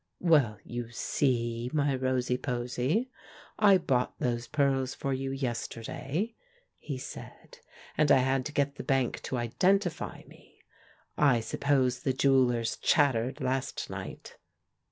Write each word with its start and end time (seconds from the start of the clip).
"Well, 0.19 0.57
you 0.63 0.89
see, 0.89 1.69
ny 1.71 1.93
Rosie 1.93 2.39
Posy, 2.39 3.11
I 3.59 3.77
bought 3.77 4.17
those 4.17 4.47
pearls 4.47 4.95
for 4.95 5.13
you 5.13 5.29
yesterday," 5.31 6.33
he 6.79 6.97
said, 6.97 7.59
"and 7.99 8.11
I 8.11 8.17
had 8.17 8.43
to 8.47 8.51
get 8.51 8.77
the 8.77 8.83
bank 8.83 9.21
to 9.21 9.37
identify 9.37 10.23
me; 10.25 10.63
I 11.19 11.39
suppose 11.39 11.99
the 11.99 12.13
jewel 12.13 12.47
lers 12.47 12.77
chattered 12.81 13.41
last 13.41 13.91
night." 13.91 14.37